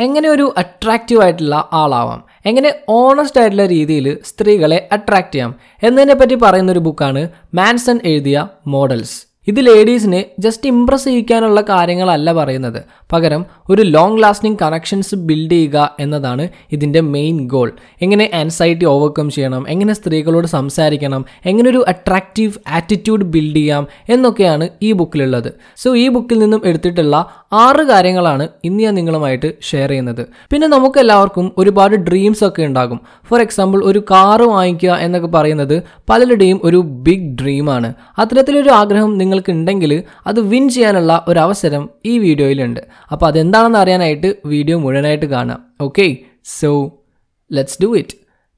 എങ്ങനെ 0.00 0.28
ഒരു 0.28 0.54
അട്രാക്റ്റീവ് 0.58 1.22
ആയിട്ടുള്ള 1.22 1.68
ആളാവാം? 1.72 2.24
എങ്ങനെ 2.46 2.74
ഓണസ്റ്റ് 2.88 3.40
ആയിട്ടുള്ള 3.40 3.66
രീതിയിൽ 3.66 4.18
സ്ത്രീകളെ 4.24 4.88
അട്രാക്റ്റ് 4.92 5.34
ചെയ്യാം? 5.34 5.54
എന്നതിനെ 5.82 6.14
പറ്റി 6.14 6.34
പറയുന്ന 6.34 6.72
ഒരു 6.72 6.78
ബുക്കാണ് 6.78 7.28
മാൻസൺ 7.54 8.00
എഴുതിയ 8.04 8.48
മോഡൽസ്. 8.66 9.29
ഇത് 9.48 9.66
ലേഡീസിനെ 9.66 10.24
ജസ്റ്റ് 10.38 10.66
ഇംപ്രസ് 10.66 11.04
ചെയ്യിക്കാനുള്ള 11.04 11.60
കാര്യങ്ങളല്ല 11.60 12.32
പറയുന്നത്. 12.32 12.84
പകരം 13.12 13.46
ഒരു 13.70 13.82
ലോങ് 13.82 14.22
ലാസ്റ്റിംഗ് 14.22 14.58
കണക്ഷൻസ് 14.62 15.14
ബിൽഡ് 15.14 15.50
ചെയ്യുക 15.50 15.96
എന്നതാണ് 16.00 16.48
ഇതിന്റെ 16.72 17.00
മെയിൻ 17.00 17.46
ഗോൾ 17.46 17.72
എങ്ങനെ 18.02 18.30
ആൻസൈറ്റി 18.34 18.84
ഓവർകം 18.84 19.30
ചെയ്യണം 19.30 19.64
എങ്ങനെ 19.68 19.92
സ്ത്രീകളോട് 19.92 20.46
സംസാരിക്കണം 20.46 21.24
എങ്ങനെ 21.46 21.70
ഒരു 21.70 21.84
അട്രാക്റ്റീവ് 21.88 22.52
ആറ്റിറ്റ്യൂഡ് 22.68 23.24
ബിൽഡ് 23.24 23.56
ചെയ്യാം 23.56 23.86
എന്നൊക്കെയാണ് 24.08 24.68
ഈ 24.82 24.92
ബുക്കിലുള്ളത് 24.92 25.52
സോ 25.76 25.96
ഈ 25.96 26.08
ബുക്കിൽ 26.08 26.38
നിന്നും 26.38 26.60
എടുത്തിട്ടുള്ള 26.64 27.16
ആറ് 27.52 27.82
കാര്യങ്ങളാണ് 27.82 28.48
ഇന്ന് 28.64 28.82
ഞാൻ 28.82 28.94
നിങ്ങളുമായിട്ട് 28.94 29.54
ഷെയർ 29.62 29.88
ചെയ്യുന്നത്. 29.88 30.26
പിന്നെ 30.52 30.66
നമുക്ക് 30.68 30.98
എല്ലാവർക്കും 30.98 31.52
ഒരുപാട് 31.58 31.96
ഡ്രീംസ് 31.96 32.44
ഒക്കെ 32.44 32.62
ഉണ്ടാകും. 32.62 33.00
ഫോർ 33.28 33.40
എക്സാമ്പിൾ 33.40 33.80
ഒരു 33.84 33.98
കാറ് 33.98 34.42
വാങ്ങിക്കുക 34.42 34.90
എന്നൊക്കെ 34.90 35.28
പറയുന്നത് 35.28 35.82
പലരുടെയും 36.10 36.60
ഒരു 36.64 36.76
ബിഗ് 36.76 37.42
ഡ്രീമാണ് 37.42 37.94
അത്തരത്തിലൊരു 38.18 38.70
ആഗ്രഹം 38.70 39.18
നിങ്ങൾക്ക് 39.30 39.52
ഉണ്ടെങ്കിൽ 39.52 39.92
അത് 40.26 40.40
വിൻ 40.40 40.68
ചെയ്യാനുള്ള 40.68 41.24
ഒരു 41.28 41.38
അവസരം 41.38 41.90
ഈ 42.06 42.18
വീഡിയോയിലുണ്ട്. 42.18 42.80
അപ്പോൾ 43.12 43.26
അതെന്താണെന്ന് 43.26 43.78
അറിയാനായിട്ട് 43.78 44.36
വീഡിയോ 44.46 44.78
മുഴുവനായിട്ട് 44.78 45.26
കാണാം. 45.26 45.60
Okay 45.80 46.16
so 46.58 46.70
let's 47.52 47.78
do 47.82 47.90
it 47.96 48.16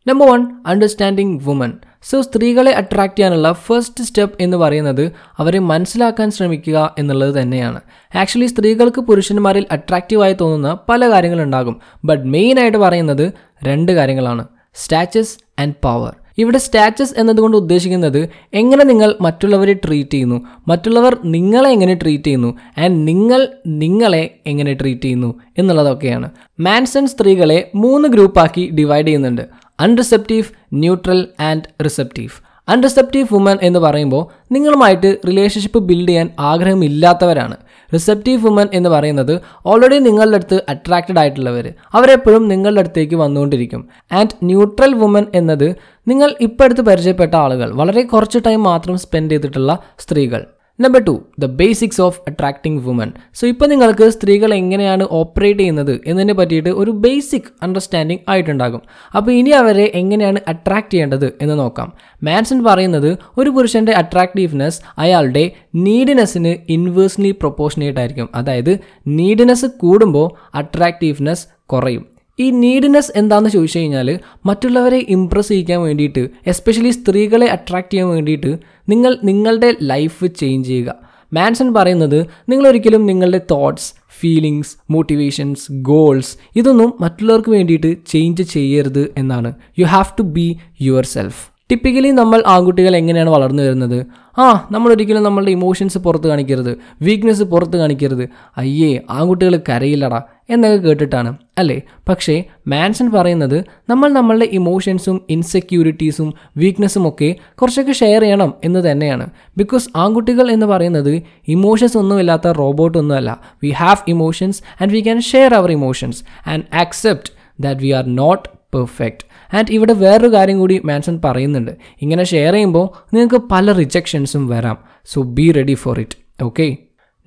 number 0.08 0.26
one 0.32 0.42
understanding 0.66 1.40
woman 1.44 1.72
so 2.10 2.20
സ്ത്രീകളെ 2.20 2.72
അട്രാക്റ്റ് 2.72 3.18
ചെയ്യാനുള്ള 3.18 3.52
ഫസ്റ്റ് 3.52 4.04
സ്റ്റെപ്പ് 4.04 4.42
എന്ന് 4.42 4.56
പറയുന്നത് 4.56 5.12
അവരെ 5.38 5.58
മനസ്സിലാക്കാൻ 5.58 6.30
ശ്രമിക്കുക 6.30 6.78
എന്നുള്ളത് 6.98 7.42
തന്നെയാണ്. 7.42 7.80
ആക്ച്വലി 8.14 8.46
സ്ത്രീകൾക്ക് 8.46 9.00
പുരുഷന്മാരിൽ 9.00 9.66
അട്രാക്റ്റീവായി 9.70 10.36
തോന്നുന്ന 10.40 10.78
പല 10.88 11.10
കാര്യങ്ങളുണ്ടാകും. 11.10 11.76
ബട്ട് 12.04 12.24
മെയിനായിട്ട് 12.24 12.78
പറയുന്നത് 12.78 13.32
രണ്ട് 13.64 13.92
കാര്യങ്ങളാണ്. 13.92 14.44
സ്റ്റാറ്റസ് 14.74 15.36
ആൻഡ് 15.60 15.74
പവർ 15.82 16.12
ഇവിടെ 16.38 16.58
സ്റ്റാറ്റസ് 16.58 17.14
എന്നതുകൊണ്ട് 17.16 17.56
ഉദ്ദേശിക്കുന്നത് 17.56 18.28
എങ്ങനെ 18.54 18.84
നിങ്ങൾ 18.84 19.14
മറ്റുള്ളവരെ 19.20 19.72
ട്രീറ്റ് 19.72 20.10
ചെയ്യുന്നു? 20.10 20.46
മറ്റുള്ളവർ 20.68 21.16
നിങ്ങളെ 21.24 21.70
എങ്ങനെ 21.70 21.94
ട്രീറ്റ് 21.94 22.24
ചെയ്യുന്നു? 22.24 22.58
ആൻഡ് 22.78 23.08
നിങ്ങൾ 23.08 23.48
നിങ്ങളെ 23.66 24.38
എങ്ങനെ 24.46 24.74
ട്രീറ്റ് 24.74 25.02
ചെയ്യുന്നു? 25.02 25.40
എന്നുള്ളതൊക്കെയാണ്. 25.58 26.30
മാൻസൺ 26.60 27.06
സ്ത്രീകളെ 27.06 27.70
മൂന്ന് 27.74 28.08
ഗ്രൂപ്പാക്കി 28.08 28.70
ഡിവൈഡ് 28.70 29.06
ചെയ്യുന്നുണ്ട്. 29.06 29.42
Unreceptive 29.80 30.44
neutral 30.72 31.28
and 31.40 31.84
receptive 31.84 32.51
unreceptive 32.68 33.26
woman 33.32 33.58
എന്ന് 33.62 33.78
പറയുമ്പോൾ 33.78 34.44
നിങ്ങളുമായിട്ട് 34.52 35.16
റിലേഷൻഷിപ്പ് 35.28 35.78
ബിൽഡ് 35.78 36.08
ചെയ്യാൻ 36.08 36.30
ആഗ്രഹമില്ലാത്തവരാണ്. 36.38 37.56
റിസെപ്റ്റീവ് 37.94 38.44
വുമൻ 38.44 38.68
എന്ന് 38.72 38.88
പറയുന്നത് 38.88 39.40
ഓൾറെഡി 39.66 39.98
നിങ്ങളുടെ 39.98 40.36
അടുത്ത് 40.36 40.62
അട്രാക്റ്റഡ് 40.68 41.18
ആയിട്ടുള്ളവർ 41.18 41.72
അവരെപ്പോഴും 41.92 42.48
നിങ്ങളുടെ 42.48 42.80
അടുത്തേക്ക് 42.80 43.14
വന്നുകൊണ്ടിരിക്കും. 43.14 43.88
ആൻഡ് 44.12 44.36
ന്യൂട്രൽ 44.42 44.94
വുമൻ 44.94 45.26
എന്നത് 45.34 45.76
നിങ്ങൾ 46.08 46.34
ഇപ്പോൾ 46.40 46.64
അടുത്ത് 46.64 46.80
പരിചയപ്പെട്ട 46.80 47.34
ആളുകൾ. 47.34 47.72
വളരെ 47.72 48.02
കുറച്ച് 48.02 48.38
ടൈം 48.46 48.62
മാത്രം 48.62 48.98
സ്പെൻഡ് 48.98 49.32
ചെയ്തിട്ടുള്ള 49.32 49.78
സ്ത്രീകൾ. 49.98 50.44
Number 50.82 51.00
two 51.04 51.14
the 51.38 51.44
basics 51.44 52.00
of 52.00 52.20
attracting 52.28 52.82
woman 52.86 53.12
so 53.34 53.46
ഇപ്പോൾ 53.46 53.66
നിങ്ങൾക്ക് 53.66 54.08
സ്ത്രീകൾ 54.08 54.54
എങ്ങനെയാണ് 54.54 55.04
ഓപ്പറേറ്റ് 55.10 55.60
ചെയ്യുന്നത് 55.60 56.00
എന്നതിനെ 56.06 56.34
പറ്റിയിട്ട് 56.34 56.68
ഒരു 56.68 56.90
ബേസിക് 56.90 57.48
അണ്ടർസ്റ്റാൻഡിങ് 57.62 58.22
ആയിട്ടുണ്ടാകും. 58.28 58.82
അപ്പോൾ 59.16 59.30
ഇനി 59.30 59.50
അവരെ 59.50 59.92
എങ്ങനെയാണ് 59.94 60.40
അട്രാക്റ്റ് 60.48 60.92
ചെയ്യേണ്ടത് 60.92 61.28
എന്ന് 61.42 61.58
നോക്കാം. 61.58 61.92
മാൻസൺ 62.22 62.64
പറയുന്നത് 62.64 63.10
ഒരു 63.38 63.50
പുരുഷന്റെ 63.50 63.92
അട്രാക്റ്റീവ്നെസ് 63.92 64.80
അയാളുടെ 64.98 65.44
നീഡിനെസ്സിന് 65.74 66.54
ഇൻവേഴ്സ്ലി 66.68 67.30
പ്രൊപ്പോർഷനേറ്റ് 67.30 67.98
ആയിരിക്കും. 67.98 68.28
അതായത് 68.34 68.78
നീഡിനെസ് 69.06 69.66
കൂടുമ്പോൾ 69.66 70.28
അട്രാക്റ്റീവ്നെസ് 70.54 71.46
കുറയും. 71.66 72.11
ഈ 72.42 72.46
നീഡിനെസ് 72.62 73.12
എന്താണെന്ന് 73.16 73.50
ചോദിച്ചു 73.50 73.78
കഴിഞ്ഞാൽ 73.78 74.08
മറ്റുള്ളവരെ 74.46 75.00
ഇമ്പ്രസ് 75.16 75.50
ചെയ്യിക്കാൻ 75.52 75.80
വേണ്ടിയിട്ട് 75.86 76.22
എസ്പെഷ്യലി 76.46 76.92
സ്ത്രീകളെ 76.98 77.48
അട്രാക്റ്റ് 77.56 77.92
ചെയ്യാൻ 77.92 78.08
വേണ്ടിയിട്ട് 78.08 78.52
നിങ്ങൾ 78.88 79.12
നിങ്ങളുടെ 79.24 79.70
ലൈഫ് 79.92 80.24
ചേഞ്ച് 80.40 80.68
ചെയ്യുക. 80.68 80.92
മാൻസൺ 81.32 81.68
പറയുന്നത് 81.74 82.18
നിങ്ങളൊരിക്കലും 82.48 83.02
നിങ്ങളുടെ 83.06 83.40
തോട്ട്സ് 83.50 83.90
ഫീലിങ്സ് 84.20 84.72
മോട്ടിവേഷൻസ് 84.90 85.66
ഗോൾസ് 85.90 86.34
ഇതൊന്നും 86.56 86.90
മറ്റുള്ളവർക്ക് 87.00 87.50
വേണ്ടിയിട്ട് 87.50 87.90
ചേഞ്ച് 88.06 88.42
ചെയ്യരുത് 88.54 89.04
എന്നാണ്. 89.18 89.52
You 89.78 89.86
have 89.94 90.12
to 90.18 90.24
be 90.36 90.46
yourself 91.14 91.42
typically 91.70 92.08
നമ്മൾ 92.10 92.40
ആൺകുട്ടികൾ 92.46 92.92
എങ്ങനെയാണ് 92.96 93.30
വളർന്നു 93.30 93.62
വരുന്നത്? 93.62 93.98
ആ 94.38 94.46
നമ്മളൊരിക്കലും 94.70 95.22
നമ്മളുടെ 95.22 95.50
ഇമോഷൻസ് 95.50 95.98
പുറത്ത് 95.98 96.28
കാണിക്കരുത് 96.28 96.72
വീക്ക്നെസ് 97.02 97.44
പുറത്ത് 97.52 97.76
കാണിക്കരുത്. 97.76 98.24
അയ്യേ 98.56 98.90
ആൺകുട്ടികൾ 99.10 99.54
കരയില്ലടാ. 99.68 100.20
എന്നൊക്കെ 100.50 100.88
കേട്ടിട്ടാണ് 100.88 101.36
അല്ലേ? 101.58 101.82
പക്ഷേ 102.08 102.44
മാൻസൺ 102.68 103.10
പറയുന്നത് 103.10 103.64
നമ്മൾ 103.90 104.08
നമ്മളുടെ 104.12 104.48
ഇമോഷൻസും 104.52 105.26
ഇൻസെക്യൂരിറ്റീസും 105.30 106.34
വീക്ക്നെസ്സും 106.56 107.08
ഒക്കെ 107.08 107.36
കുറച്ചൊക്കെ 107.62 107.92
ഷെയർ 107.92 108.22
ചെയ്യണം 108.22 108.54
എന്ന് 108.64 108.90
തന്നെയാണ്. 108.90 109.26
ബിക്കോസ് 109.56 109.88
ആൺകുട്ടികൾ 109.96 110.50
എന്ന് 110.50 110.66
പറയുന്നത് 110.66 111.22
ഇമോഷൻസ് 111.48 111.98
ഒന്നുമില്ലാത്ത 111.98 112.48
റോബോട്ട് 112.48 112.98
ഒന്നുമല്ല 112.98 113.40
we 113.64 113.70
have 113.70 113.98
emotions 114.08 114.62
and 114.82 114.92
we 114.92 115.00
can 115.00 115.20
share 115.20 115.54
our 115.54 115.70
emotions 115.70 116.24
and 116.46 116.64
accept 116.74 117.32
that 117.60 117.80
we 117.80 117.90
are 117.90 118.04
not 118.06 118.48
perfect 118.74 119.56
and 119.56 119.70
ഇവിടെ 119.70 119.92
വേറൊരു 119.92 120.32
കാര്യം 120.32 120.58
കൂടി 120.58 120.80
മാൻസൺ 120.84 121.20
പറയുന്നുണ്ട്. 121.24 121.70
ഇങ്ങനെ 122.02 122.24
ഷെയർ 122.24 122.52
ചെയ്യുമ്പോൾ 122.52 123.14
നിങ്ങൾക്ക് 123.14 123.36
പല 123.36 123.72
റിജക്ഷൻസും 123.72 124.48
വരാം. 124.48 124.78
So 125.04 125.22
be 125.22 125.52
ready 125.52 125.74
for 125.74 126.00
it 126.00 126.44
okay 126.44 126.76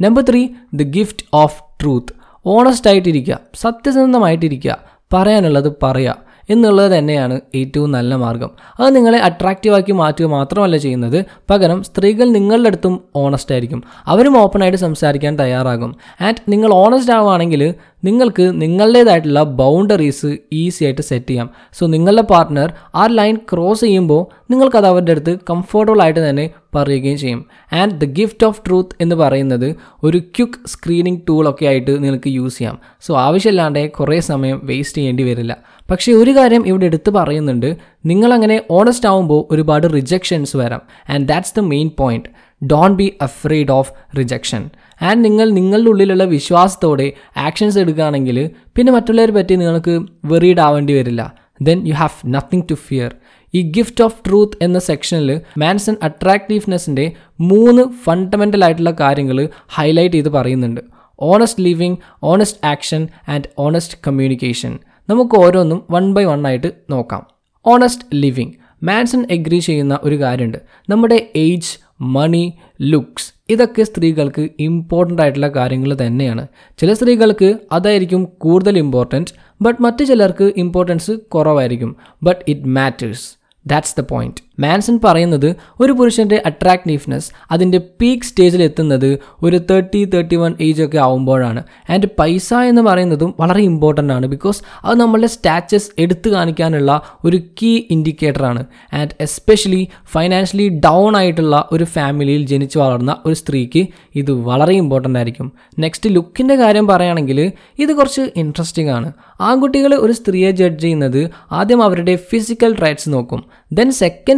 number 0.02 0.24
three 0.30 0.48
the 0.74 0.84
gift 0.84 1.26
of 1.34 1.64
truth 1.82 2.25
honest 2.46 2.90
ആയിട്ടിരിക്കുക 2.90 3.40
സത്യസന്ധമായിട്ടിരിക്കുക 3.56 4.78
പറയാനുള്ളത് 5.14 5.74
പറയുക 5.84 6.26
എന്നുള്ളത് 6.50 6.98
തന്നെയാണ് 6.98 7.42
ഏറ്റവും 7.56 7.92
നല്ല 7.92 8.16
മാർഗം. 8.16 8.50
അത് 8.80 8.96
നിങ്ങളെ 8.96 9.20
അട്രാക്റ്റീവാക്കി 9.20 9.92
മാറ്റുക 9.92 10.26
മാത്രമല്ല 10.26 10.78
ചെയ്യുന്നത് 10.78 11.26
പകരം 11.50 11.84
സ്ത്രീകൾ 11.84 12.30
നിങ്ങളുടെ 12.30 12.68
അടുത്തും 12.68 13.04
ഓണസ്റ്റ് 13.16 13.52
ആയിരിക്കും. 13.52 13.84
അവരും 14.06 14.38
ഓപ്പണായിട്ട് 14.38 14.78
സംസാരിക്കാൻ 14.78 15.40
തയ്യാറാകും. 15.40 15.96
ആൻഡ് 16.22 16.36
നിങ്ങൾ 16.50 16.74
ഓണസ്റ്റ് 16.74 17.14
ആവുകയാണെങ്കിൽ 17.14 17.74
നിങ്ങൾക്ക് 18.06 18.62
നിങ്ങളുടേതായിട്ടുള്ള 18.62 19.44
ബൗണ്ടറീസ് 19.44 20.38
ഈസി 20.54 20.84
ആയിട്ട് 20.84 21.02
സെറ്റ് 21.02 21.30
ചെയ്യാം. 21.30 21.50
സോ 21.74 21.88
നിങ്ങളുടെ 21.88 22.22
പാർട്ട്ണർ 22.22 22.74
ആ 22.96 23.06
ലൈൻ 23.06 23.38
ക്രോസ് 23.54 23.82
ചെയ്യുമ്പോൾ 23.82 24.22
നിങ്ങൾക്കത് 24.52 24.86
അവരുടെ 24.86 25.12
അടുത്ത് 25.12 25.38
കംഫർട്ടബിൾ 25.50 26.02
ആയിട്ട് 26.02 26.30
തന്നെ 26.30 26.50
പറയുകയും 26.76 27.18
ചെയ്യും. 27.18 27.46
And 27.74 28.02
the 28.02 28.06
gift 28.06 28.48
of 28.48 28.62
truth 28.68 28.96
എന്ന് 29.02 29.16
പറയുന്നത് 29.16 29.76
ഒരു 30.04 30.18
ക്യുക്ക് 30.18 30.68
സ്ക്രീനിങ് 30.68 31.22
ടൂളൊക്കെ 31.30 31.66
ആയിട്ട് 31.66 32.04
നിങ്ങൾക്ക് 32.04 32.30
യൂസ് 32.30 32.58
ചെയ്യാം. 32.58 32.80
സോ 33.02 33.18
ആവശ്യമില്ലാണ്ട് 33.18 33.92
കുറേ 33.92 34.20
സമയം 34.20 34.62
വേസ്റ്റ് 34.64 34.98
ചെയ്യേണ്ടി 34.98 35.24
വരില്ല. 35.24 35.58
പക്ഷേ 35.92 36.14
ഒരു 36.14 36.32
കാര്യം 36.32 36.68
ഇവിടെ 36.68 36.86
എടുത്ത് 36.86 37.10
പറയുന്നുണ്ട്. 37.10 37.78
നിങ്ങളങ്ങനെ 38.06 38.62
ഓണസ്റ്റ് 38.72 39.10
ആവുമ്പോൾ 39.10 39.54
ഒരുപാട് 39.54 39.88
റിജക്ഷൻസ് 39.94 40.58
വരാം. 40.58 40.82
And 41.10 41.28
that's 41.28 41.54
the 41.58 41.60
main 41.60 41.92
point 42.00 42.30
don't 42.72 42.96
be 42.96 43.14
afraid 43.22 43.72
of 43.72 44.18
rejection 44.18 44.70
and 45.02 45.26
നിങ്ങൾ 45.26 45.52
നിങ്ങളുടെ 45.52 45.90
ഉള്ളിലുള്ള 45.90 46.24
വിശ്വാസത്തോടെ 46.24 47.14
ആക്ഷൻസ് 47.38 47.78
എടുക്കുകയാണെങ്കിൽ 47.78 48.50
പിന്നെ 48.78 48.92
മറ്റുള്ളവരെ 48.94 49.32
പറ്റി 49.32 49.56
നിങ്ങൾക്ക് 49.56 50.02
വെറീഡ് 50.26 50.60
ആവേണ്ടി 50.60 50.94
വരില്ല. 50.94 51.36
Then 51.62 51.88
you 51.88 51.94
have 51.94 52.34
nothing 52.34 52.62
to 52.72 52.74
fear 52.74 53.16
ഈ 53.54 53.62
ഗിഫ്റ്റ് 53.72 54.04
ഓഫ് 54.04 54.18
ട്രൂത്ത് 54.28 54.58
എന്ന 54.62 54.80
സെക്ഷനിൽ 54.80 55.42
മാൻസൺ 55.58 55.96
അട്രാക്റ്റീവ്നെസ്സിന്റെ 56.04 57.12
മൂന്ന് 57.42 57.84
ഫണ്ടമെന്റൽ 58.04 58.64
ആയിട്ടുള്ള 58.66 58.92
കാര്യങ്ങൾ 59.00 59.50
ഹൈലൈറ്റ് 59.68 60.16
ചെയ്ത് 60.16 60.30
പറയുന്നുണ്ട്. 60.30 60.82
Honest 61.22 61.62
living 61.62 61.98
honest 62.24 62.66
action 62.66 63.08
and 63.28 63.50
honest 63.60 63.98
communication 64.08 64.80
നമുക്ക് 65.10 65.36
ഓരോന്നും 65.38 65.84
വൺ 65.92 66.14
ബൈ 66.14 66.24
വൺ 66.24 66.48
ആയിട്ട് 66.48 66.72
നോക്കാം. 66.90 67.24
ഓണസ്റ്റ് 67.66 68.06
ലിവിങ് 68.14 68.54
മാൻസൺ 68.84 69.28
എഗ്രി 69.32 69.60
ചെയ്യുന്ന 69.60 70.00
ഒരു 70.04 70.20
കാര്യമുണ്ട്. 70.20 70.58
നമ്മുടെ 70.90 71.30
ഏജ് 71.36 71.74
മണി 72.02 72.54
ലുക്സ് 72.82 73.34
ഇതൊക്കെ 73.50 73.84
സ്ത്രീകൾക്ക് 73.84 74.50
ഇമ്പോർട്ടന്റ് 74.60 75.22
ആയിട്ടുള്ള 75.22 75.48
കാര്യങ്ങൾ 75.48 75.98
തന്നെയാണ്. 76.02 76.48
ചില 76.78 76.94
സ്ത്രീകൾക്ക് 76.94 77.60
അതായിരിക്കും 77.72 78.26
കൂടുതൽ 78.38 78.78
ഇമ്പോർട്ടന്റ് 78.78 79.32
ബട്ട് 79.62 79.82
മറ്റു 79.82 80.04
ചിലർക്ക് 80.04 80.54
ഇമ്പോർട്ടൻസ് 80.58 81.12
കുറവായിരിക്കും. 81.12 81.96
But 82.24 82.42
it 82.48 82.66
matters 82.66 83.38
that's 83.68 83.96
the 84.00 84.04
point 84.10 84.45
Manson 84.60 85.00
പറയുന്നത് 85.04 85.56
ഒരു 85.80 85.92
പുരുഷന്റെ 85.92 86.42
അട്രാക്റ്റീവ്നെസ് 86.46 87.32
അതിന്റെ 87.52 87.78
പീക്ക് 87.78 88.24
സ്റ്റേജിൽ 88.24 88.64
എത്തുന്നത് 88.64 89.20
ഒരു 89.44 89.60
തേർട്ടി 89.72 90.06
തേർട്ടി 90.06 90.36
വൺ 90.36 90.56
ഏജ് 90.62 90.84
ഒക്കെ 90.84 90.98
ആകുമ്പോഴാണ് 90.98 91.64
ആൻഡ് 91.90 92.08
പൈസ 92.20 92.54
എന്ന് 92.54 92.82
പറയുന്നതും 92.82 93.34
വളരെ 93.40 93.62
ഇമ്പോർട്ടന്റ് 93.62 94.14
ആണ് 94.14 94.26
ബിക്കോസ് 94.26 94.64
അത് 94.86 95.00
നമ്മളുടെ 95.00 95.28
സ്റ്റാറ്റസ് 95.28 95.90
എടുത്തു 96.00 96.30
കാണിക്കാനുള്ള 96.30 97.02
ഒരു 97.26 97.38
കീ 97.38 97.82
ഇൻഡിക്കേറ്ററാണ് 97.92 98.66
ആൻഡ് 98.94 99.12
എസ്പെഷ്യലി 99.22 99.88
ഫൈനാൻഷ്യലി 100.12 100.70
ഡൗൺ 100.70 101.18
ആയിട്ടുള്ള 101.18 101.70
ഒരു 101.72 101.84
ഫാമിലിയിൽ 101.84 102.46
ജനിച്ചു 102.46 102.80
വളർന്ന 102.80 103.16
ഒരു 103.26 103.34
സ്ത്രീക്ക് 103.34 103.88
ഇത് 104.16 104.32
വളരെ 104.32 104.74
ഇമ്പോർട്ടന്റ് 104.74 105.20
ആയിരിക്കും. 105.20 105.52
നെക്സ്റ്റ് 105.80 106.10
ലുക്കിന്റെ 106.10 106.56
കാര്യം 106.56 106.88
പറയുകയാണെങ്കിൽ 106.88 107.52
ഇത് 107.80 107.94
കുറച്ച് 107.94 108.22
ഇൻട്രസ്റ്റിംഗ് 108.36 108.92
ആണ്. 108.92 109.14
ആൺകുട്ടികൾ 109.42 109.96
ഒരു 109.96 110.12
സ്ത്രീയെ 110.12 110.52
ജഡ്ജ് 110.52 110.82
ചെയ്യുന്നത് 110.82 111.30
ആദ്യം 111.52 111.84
അവരുടെ 111.84 112.16
ഫിസിക്കൽ 112.16 112.76
ട്രൈറ്റ്സ് 112.76 113.10
നോക്കും. 113.14 113.44
ദെൻ 113.74 113.92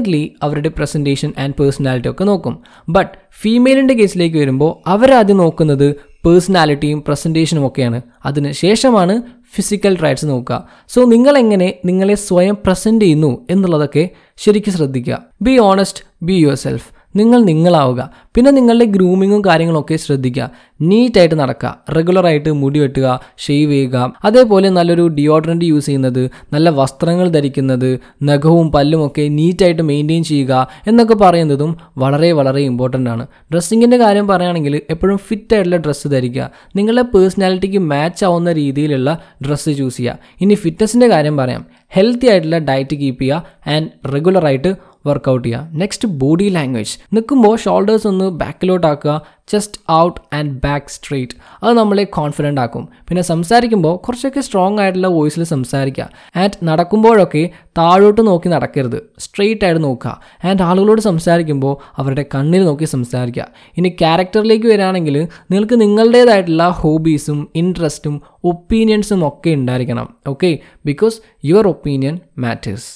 സെക്കൻഡ്ലി 0.07 0.36
അവരുടെ 0.44 0.69
പ്രസന്റേഷൻ 0.69 1.33
ആൻഡ് 1.38 1.54
പേഴ്സണാലിറ്റി 1.59 2.09
ഒക്കെ 2.09 2.24
നോക്കും. 2.24 2.56
ബട്ട് 2.89 3.18
ഫീമെയിലിന്റെ 3.42 3.94
കേസിലേക്ക് 3.94 4.38
വരുമ്പോൾ 4.38 4.89
അവരാദ്യം 4.89 5.38
നോക്കുന്നത് 5.38 5.88
പേഴ്സണാലിറ്റിയും 6.25 7.04
പ്രസന്റേഷനും 7.07 7.68
ഒക്കെയാണ്. 7.68 8.01
അതിന് 8.25 8.51
ശേഷമാണ് 8.51 9.21
ഫിസിക്കൽ 9.56 9.94
ട്രൈറ്റ്സ് 10.00 10.25
നോക്കുക. 10.25 10.68
സോ 10.88 11.04
നിങ്ങളെങ്ങനെ 11.04 11.74
നിങ്ങളെ 11.86 12.15
സ്വയം 12.15 12.57
പ്രസന്റ് 12.65 13.06
ചെയ്യുന്നു 13.06 13.31
എന്നുള്ളതൊക്കെ 13.50 14.09
ശരിക്കും 14.38 14.74
ശ്രദ്ധിക്കുക. 14.74 15.18
Be 15.42 15.59
honest 15.59 16.04
be 16.21 16.33
your 16.33 16.56
self 16.56 16.89
നിങ്ങൾ 17.18 17.40
നിങ്ങളാവുക. 17.44 18.02
പിന്നെ 18.36 18.52
നിങ്ങളുടെ 18.52 18.86
ഗ്രൂമിങ്ങും 18.86 19.42
കാര്യങ്ങളൊക്കെ 19.46 19.96
ശ്രദ്ധിക്കുക. 19.96 20.50
നീറ്റായിട്ട് 20.81 21.36
നടക്കുക. 21.36 21.78
റെഗുലറായിട്ട് 21.96 22.52
മുടി 22.52 22.80
വെട്ടുക 22.80 23.19
ഷേവ് 23.38 23.72
ചെയ്യുക. 23.72 24.14
അതേപോലെ 24.25 24.69
നല്ലൊരു 24.69 25.08
ഡിയോഡ്രന്റ് 25.08 25.66
യൂസ് 25.66 25.86
ചെയ്യുന്നത് 25.86 26.30
നല്ല 26.54 26.69
വസ്ത്രങ്ങൾ 26.69 27.30
ധരിക്കുന്നത് 27.30 28.00
നഖവും 28.24 28.72
പല്ലും 28.72 29.08
ഒക്കെ 29.08 29.28
നീറ്റായിട്ട് 29.28 29.81
മെയിന്റെയിൻ 29.81 30.24
ചെയ്യുക 30.24 30.68
എന്നൊക്കെ 30.88 31.14
പറയുന്നതും 31.14 31.78
വളരെ 31.98 32.31
വളരെ 32.31 32.62
ഇമ്പോർട്ടന്റ് 32.62 33.10
ആണ്. 33.10 33.28
ഡ്രസ്സിങ്ങിന്റെ 33.52 33.98
കാര്യം 33.98 34.28
പറയുകയാണെങ്കിൽ 34.28 34.81
എപ്പോഴും 34.90 35.18
ഫിറ്റ് 35.18 35.54
ആയിട്ടുള്ള 35.54 35.78
ഡ്രസ്സ് 35.78 36.08
ധരിക്കുക. 36.08 36.50
നിങ്ങളുടെ 36.75 37.02
പേഴ്സണാലിറ്റിക്ക് 37.02 37.78
മാച്ച് 37.78 38.25
ആവുന്ന 38.25 38.52
രീതിയിലുള്ള 38.52 39.19
ഡ്രസ്സ് 39.48 39.78
ചൂസ് 39.78 39.98
ചെയ്യുക. 39.98 40.18
ഇനി 40.42 40.54
ഫിറ്റ്നസിന്റെ 40.54 41.08
കാര്യം 41.08 41.38
പറയാം. 41.38 41.66
ഹെൽത്തി 41.90 42.28
ആയിട്ടുള്ള 42.28 42.58
ഡയറ്റ് 42.58 42.96
കീപ്പ് 42.96 43.22
ചെയ്യുക 43.22 43.44
ആൻഡ് 43.68 44.14
റെഗുലറായിട്ട് 44.14 44.75
വർക്കൗട്ട് 45.09 45.48
ചെയ്യുക 45.48 45.80
നെക്സ്റ്റ് 45.81 46.07
ബോഡി 46.07 46.50
ലാംഗ്വേജ് 46.50 46.94
നിൽക്കുമ്പോൾ 47.13 47.56
ഷോൾഡേഴ്സ് 47.57 48.07
ഒന്ന് 48.07 48.27
ബാക്കിലോട്ട് 48.44 48.88
ആക്കുക 48.88 49.15
chest 49.51 49.80
out 49.92 50.21
and 50.36 50.54
back 50.63 50.89
straight 50.89 51.36
അത് 51.63 51.74
നമ്മളെ 51.77 52.04
കോൺഫിഡന്റ് 52.18 52.62
ആക്കും. 52.62 52.83
പിന്നെ 53.09 53.21
സംസാരിക്കുമ്പോൾ 53.24 53.94
കുറച്ചൊക്കെ 54.06 54.42
സ്ട്രോങ് 54.48 54.80
ആയിട്ടുള്ള 54.80 55.07
വോയിസിൽ 55.07 55.44
സംസാരിക്കുക. 55.44 56.07
ആൻഡ് 56.36 56.57
നടക്കുമ്പോഴൊക്കെ 56.68 57.44
താഴോട്ട് 57.77 58.27
നോക്കി 58.27 58.50
നടക്കരുത്. 58.50 59.00
സ്ട്രെയിറ്റ് 59.19 59.65
ആയിട്ട് 59.65 59.83
നോക്കുക. 59.83 60.13
ആൻഡ് 60.44 60.63
ആളുകളോട് 60.63 61.01
സംസാരിക്കുമ്പോൾ 61.01 61.74
അവരുടെ 61.98 62.25
കണ്ണിൽ 62.36 62.65
നോക്കി 62.65 62.86
സംസാരിക്കുക. 62.95 63.48
ഇനി 63.77 63.89
ക്യാരക്ടറിലേക്ക് 64.01 64.68
വരികയാണെങ്കിൽ 64.74 65.18
നിങ്ങൾക്ക് 65.51 65.81
നിങ്ങളുടേതായിട്ടുള്ള 65.81 66.68
ഹോബീസും 66.81 67.39
ഇൻട്രസ്റ്റും 67.56 68.21
ഒപ്പീനിയൻസും 68.44 69.27
ഒക്കെ 69.27 69.50
ഉണ്ടായിരിക്കണം. 69.50 70.09
Okay 70.27 70.51
because 70.86 71.18
your 71.45 71.68
opinion 71.68 72.18
matters 72.38 72.89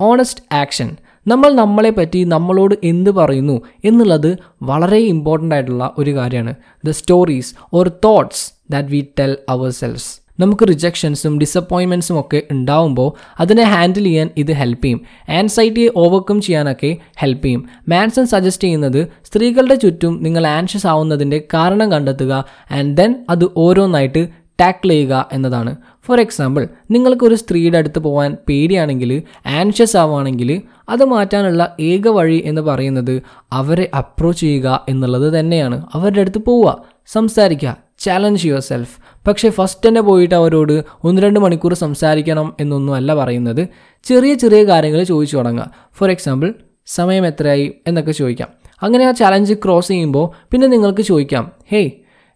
honest 0.00 0.44
action 0.54 0.88
നമ്മൾ 1.26 1.52
നമ്മളെ 1.52 1.90
പറ്റി 1.90 2.24
നമ്മളോട് 2.24 2.74
എന്ത് 2.84 3.10
പറയുന്നു 3.10 3.60
എന്നുള്ളത് 3.84 4.38
വളരെ 4.62 4.98
ഇമ്പോർട്ടന്റ് 4.98 5.54
ആയിട്ടുള്ള 5.54 5.94
ഒരു 5.98 6.14
കാര്യമാണ്. 6.14 6.54
The 6.86 6.90
stories 6.90 7.54
or 7.72 7.88
thoughts 8.04 8.52
that 8.70 8.88
we 8.88 9.06
tell 9.20 9.36
ourselves 9.70 10.22
നമുക്ക് 10.40 10.68
റിജക്ഷൻസും 10.68 11.40
ഡിസപ്പോയിൻമെന്റ്സും 11.40 12.20
ഒക്കെ 12.20 12.42
ഉണ്ടാവുമ്പോൾ 12.50 13.12
അതിനെ 13.40 13.62
ഹാൻഡിൽ 13.62 14.04
ചെയ്യാൻ 14.04 14.30
ഇത് 14.36 14.52
ഹെൽപ്പ് 14.52 14.84
ചെയ്യും. 14.84 15.00
ആൻസൈറ്റിയെ 15.28 15.88
ഓവർകം 15.96 16.40
ചെയ്യാനൊക്കെ 16.40 16.96
ഹെൽപ്പ് 17.16 17.44
ചെയ്യും. 17.44 17.68
മാൻസൺ 17.88 18.26
സജസ്റ്റ് 18.26 18.64
ചെയ്യുന്നത് 18.64 19.06
സ്ത്രീകളുടെ 19.24 19.74
ചുറ്റും 19.74 20.22
നിങ്ങൾ 20.22 20.46
ആൻഷ്യസ് 20.46 20.86
ആവുന്നതിന്റെ 20.86 21.42
കാരണം 21.54 21.92
കണ്ടെത്തുക 21.92 22.44
ആൻഡ് 22.70 22.96
ദെൻ 22.96 23.24
അത് 23.30 23.44
ഓരോന്നായിട്ട് 23.56 24.28
ടാക്കിൾ 24.60 24.88
ചെയ്യുക 24.88 25.28
എന്നതാണ്. 25.32 25.76
ഫോർ 26.06 26.20
എക്സാമ്പിൾ 26.20 26.68
നിങ്ങൾക്ക് 26.90 27.24
ഒരു 27.24 27.34
സ്ത്രീയുടെ 27.34 27.78
അടുത്ത് 27.78 27.98
പോകാൻ 27.98 28.36
പേടിയാണെങ്കിൽ 28.48 29.22
ആൻഷ്യസ് 29.46 29.96
ആവുകയാണെങ്കിൽ 29.96 30.62
അത് 30.88 31.04
മാറ്റാനുള്ള 31.04 31.76
ഏക 31.80 32.08
വഴി 32.08 32.42
എന്ന് 32.44 32.62
പറയുന്നത് 32.62 33.22
അവരെ 33.52 33.90
അപ്രോച്ച് 33.98 34.40
ചെയ്യുക 34.40 34.86
എന്നുള്ളത് 34.88 35.38
തന്നെയാണ്. 35.38 35.86
അവരുടെ 35.94 36.20
അടുത്ത് 36.20 36.38
പോവുക 36.38 36.84
സംസാരിക്കുക 37.06 37.76
ചാലഞ്ച് 37.98 38.48
യുവർ 38.48 38.60
സെൽഫ് 38.60 38.98
പക്ഷേ 39.26 39.50
ഫസ്റ്റ് 39.50 39.88
തന്നെ 39.88 40.00
പോയിട്ട് 40.00 40.34
അവരോട് 40.34 40.84
ഒന്ന് 41.04 41.22
രണ്ട് 41.22 41.40
മണിക്കൂർ 41.40 41.74
സംസാരിക്കണം 41.74 42.54
എന്നൊന്നും 42.60 42.94
അല്ല 42.94 43.14
പറയുന്നത്. 43.14 43.68
ചെറിയ 44.04 44.34
ചെറിയ 44.34 44.64
കാര്യങ്ങൾ 44.64 45.02
ചോദിച്ചു 45.02 45.36
തുടങ്ങുക. 45.36 45.70
ഫോർ 45.92 46.10
എക്സാമ്പിൾ 46.10 46.54
സമയം 46.86 47.26
എത്രയായി 47.26 47.74
എന്നൊക്കെ 47.86 48.12
ചോദിക്കാം. 48.12 48.48
അങ്ങനെ 48.82 49.04
ആ 49.04 49.10
ചാലഞ്ച് 49.10 49.54
ക്രോസ് 49.54 49.88
ചെയ്യുമ്പോൾ 49.88 50.48
പിന്നെ 50.50 50.66
നിങ്ങൾക്ക് 50.66 51.02
ചോദിക്കാം 51.02 51.52
ഹേയ് 51.72 51.90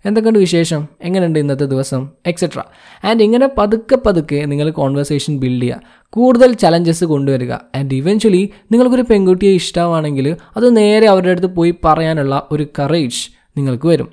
എന്തൊക്കെയുണ്ട് 0.06 0.38
വിശേഷം? 0.38 0.88
എങ്ങനെയുണ്ട് 1.02 1.38
ഇന്നത്തെ 1.38 1.64
ദിവസം? 1.64 2.08
എക്സെട്ര 2.26 2.62
ആൻഡ് 3.04 3.22
ഇങ്ങനെ 3.22 3.50
പതുക്കെ 3.58 3.98
പതുക്കെ 4.06 4.44
നിങ്ങൾ 4.44 4.70
കോൺവെർസേഷൻ 4.70 5.38
ബിൽഡ് 5.38 5.62
ചെയ്യുക. 5.62 5.80
കൂടുതൽ 6.10 6.52
ചലഞ്ചസ് 6.52 7.04
കൊണ്ടുവരിക. 7.04 7.52
ആൻഡ് 7.52 7.94
ഇവൻച്വലി 7.94 8.50
നിങ്ങൾക്കൊരു 8.72 9.02
പെൺകുട്ടിയെ 9.02 9.52
ഇഷ്ടമാണെങ്കിൽ 9.52 10.36
അത് 10.56 10.76
നേരെ 10.76 11.06
അവരുടെ 11.06 11.30
അടുത്ത് 11.30 11.46
പോയി 11.46 11.74
പറയാനുള്ള 11.84 12.46
ഒരു 12.52 12.66
കറേജ് 12.78 13.30
നിങ്ങൾക്ക് 13.56 13.86
വരും. 13.86 14.08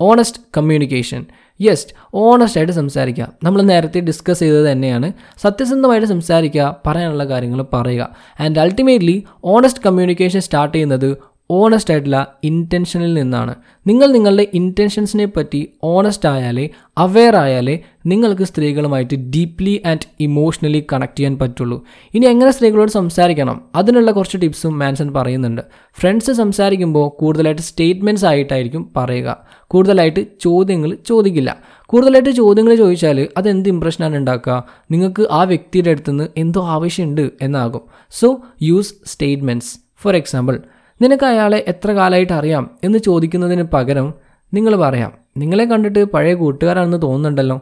ഓണസ്റ്റ് 0.00 0.42
കമ്മ്യൂണിക്കേഷൻ 0.56 1.24
യെസ് 1.60 1.86
ഓണസ്റ്റ് 2.14 2.58
ആയിട്ട് 2.58 2.72
സംസാരിക്കുക. 2.72 3.28
നമ്മൾ 3.44 3.62
നേരത്തെ 3.62 4.00
ഡിസ്കസ് 4.00 4.40
ചെയ്തത് 4.40 4.72
തന്നെയാണ്. 4.72 5.12
സത്യസന്ധമായിട്ട് 5.42 6.08
സംസാരിക്കുക 6.08 6.76
പറയാനുള്ള 6.86 7.24
കാര്യങ്ങൾ 7.24 7.64
പറയുക. 7.72 8.16
And 8.40 8.58
ultimately 8.58 9.24
honest 9.44 9.82
communication 9.86 10.40
start 10.40 10.74
ചെയ്യുന്നത് 10.74 11.16
ഓണസ്റ്റ് 11.54 11.94
ആയിട്ടുള്ള 11.94 12.34
ഇന്റൻഷനിൽ 12.44 13.14
നിന്നാണ്. 13.14 13.54
നിങ്ങൾ 13.86 14.12
നിങ്ങളുടെ 14.12 14.46
ഇന്റൻഷൻസിനെ 14.54 15.24
പറ്റി 15.24 15.72
ഓണസ്റ്റ് 15.82 16.28
ആയാലേ 16.28 16.68
അവെയർ 16.98 17.36
ആയാലേ 17.36 17.78
നിങ്ങൾക്ക് 18.06 18.42
സ്ത്രീകളുമായിട്ട് 18.42 19.14
ഡീപ്ലി 19.14 19.82
ആൻഡ് 19.86 20.06
ഇമോഷണലി 20.20 20.84
കണക്ട് 20.92 21.18
ചെയ്യാൻ 21.18 21.38
പറ്റുള്ളൂ. 21.38 21.86
ഇനി 22.14 22.26
എങ്ങനെ 22.26 22.50
സ്ത്രീകളോട് 22.50 22.90
സംസാരിക്കണം? 22.90 23.60
അതിനുള്ള 23.74 24.10
കുറച്ച് 24.10 24.38
ടിപ്സും 24.42 24.78
മാൻസൺ 24.78 25.12
പറയുന്നുണ്ട്. 25.12 25.62
ഫ്രണ്ട്സ് 26.00 26.32
സംസാരിക്കുമ്പോൾ 26.32 27.08
കൂടുതലായിട്ട് 27.20 27.62
സ്റ്റേറ്റ്മെന്റ്സ് 27.62 28.26
ആയിട്ടായിരിക്കും 28.26 28.90
പറയുക. 28.96 29.36
കൂടുതലായിട്ട് 29.68 30.26
ചോദ്യങ്ങൾ 30.40 30.98
ചോദിക്കില്ല. 31.06 31.56
കൂടുതലായിട്ട് 31.86 32.30
ചോദ്യങ്ങൾ 32.30 32.74
ചോദിച്ചാൽ 32.74 33.28
അതെന്ത് 33.36 33.68
ഇമ്പ്രഷനാണ് 33.68 34.16
ഉണ്ടാക്കുക? 34.16 34.64
നിങ്ങൾക്ക് 34.90 35.26
ആ 35.30 35.42
വ്യക്തിയുടെ 35.42 35.90
അടുത്തുനിന്ന് 35.90 36.28
എന്തോ 36.36 36.66
ആവശ്യമുണ്ട് 36.66 37.30
എന്നാകും. 37.42 37.80
So 38.10 38.40
use 38.62 38.94
statements 39.06 39.78
for 39.96 40.16
example 40.16 40.60
നിനക്ക് 41.02 41.26
അയാളെ 41.26 41.64
എത്ര 41.68 41.90
കാലമായിട്ട് 41.92 42.32
അറിയാം 42.32 42.70
എന്ന് 42.84 42.98
ചോദിക്കുന്നതിന് 42.98 43.62
പകരം 43.62 44.14
നിങ്ങൾ 44.54 44.76
പറയാം 44.76 45.12
നിങ്ങളെ 45.36 45.64
കണ്ടിട്ട് 45.64 46.04
പഴയ 46.04 46.34
കൂട്ടുകാരാണെന്ന് 46.34 47.02
തോന്നുന്നുണ്ടല്ലോ. 47.02 47.60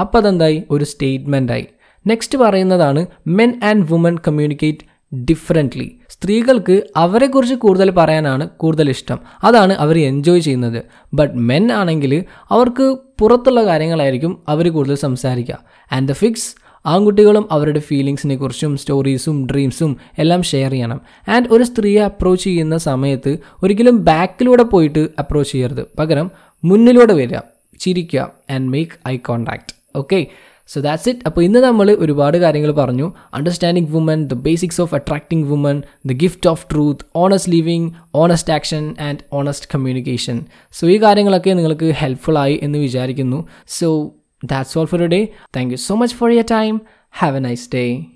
അപ്പം 0.00 0.18
അതെന്തായി? 0.18 0.62
ഒരു 0.70 0.84
സ്റ്റേറ്റ്മെന്റായി 0.84 1.66
നെക്സ്റ്റ് 2.06 2.38
പറയുന്നതാണ് 2.38 3.06
men 3.26 3.60
and 3.64 3.92
woman 3.92 4.18
communicate 4.18 5.16
differently 5.16 5.98
സ്ത്രീകൾക്ക് 6.08 6.82
അവരെക്കുറിച്ച് 6.96 7.54
കൂടുതൽ 7.54 7.90
പറയാനാണ് 7.90 8.48
കൂടുതൽ 8.48 8.90
ഇഷ്ടം. 8.90 9.18
അതാണ് 9.44 9.72
അവർ 9.72 9.98
എൻജോയ് 9.98 10.40
ചെയ്യുന്നത്. 10.40 10.82
ബട്ട് 11.14 11.34
മെൻ 11.34 11.72
ആണെങ്കിൽ 11.72 12.24
അവർക്ക് 12.50 12.96
പുറത്തുള്ള 13.20 13.66
കാര്യങ്ങളായിരിക്കും 13.66 14.42
അവർ 14.48 14.72
കൂടുതൽ 14.72 14.94
സംസാരിക്കുക. 14.94 15.58
ആൻഡ് 15.92 16.08
ദ 16.08 16.12
ഫിക്സ് 16.12 16.54
ആൺകുട്ടികളും 16.86 17.48
അവരുടെ 17.50 17.78
ഫീലിങ്സിനെ 17.78 18.36
കുറിച്ചും 18.36 18.76
സ്റ്റോറീസും 18.76 19.46
ഡ്രീംസും 19.46 19.96
എല്ലാം 20.18 20.42
ഷെയർ 20.42 20.70
ചെയ്യണം. 20.70 21.00
ആൻഡ് 21.28 21.46
ഒരു 21.50 21.64
സ്ത്രീയെ 21.64 22.00
അപ്രോച്ച് 22.00 22.44
ചെയ്യുന്ന 22.44 22.76
സമയത്ത് 22.76 23.38
ഒരിക്കലും 23.62 24.04
ബാക്കിലൂടെ 24.04 24.62
പോയിട്ട് 24.62 25.08
അപ്രോച്ച് 25.18 25.52
ചെയ്യരുത്. 25.52 25.86
പകരം 25.98 26.30
മുന്നിലൂടെ 26.64 27.12
വരിക 27.12 27.38
ചിരിക്കുക 27.80 28.32
and 28.50 28.70
make 28.70 29.08
eye 29.08 29.16
contact 29.16 29.74
okay 29.96 30.26
so 30.68 30.80
that's 30.80 31.08
it 31.08 31.20
അപ്പോൾ 31.26 31.42
ഇന്ന് 31.44 31.58
നമ്മൾ 31.58 31.90
ഒരുപാട് 31.90 32.36
കാര്യങ്ങൾ 32.38 32.72
പറഞ്ഞു. 32.72 33.12
Understanding 33.34 33.86
woman 33.90 34.26
the 34.26 34.34
basics 34.34 34.80
of 34.80 34.94
attracting 34.94 35.44
woman 35.44 35.82
the 36.06 36.12
gift 36.12 36.48
of 36.48 36.66
truth 36.72 37.04
honest 37.16 37.52
living 37.52 37.90
honest 38.14 38.52
action 38.52 38.94
and 39.00 39.18
honest 39.32 39.66
communication 39.74 40.44
so 40.72 40.86
ഈ 40.86 41.02
കാര്യങ്ങളൊക്കെ 41.02 41.50
നിങ്ങൾക്ക് 41.50 41.92
ഹെൽപ്ഫുൾ 41.94 42.38
ആയി 42.38 42.60
എന്ന് 42.62 42.78
വിചാരിക്കുന്നു. 42.78 43.48
So 43.66 44.14
That's 44.42 44.76
all 44.76 44.86
for 44.86 44.98
today. 44.98 45.34
Thank 45.52 45.70
you 45.70 45.76
so 45.76 45.96
much 45.96 46.14
for 46.14 46.30
your 46.30 46.44
time. 46.44 46.82
Have 47.10 47.34
a 47.34 47.40
nice 47.40 47.66
day. 47.66 48.11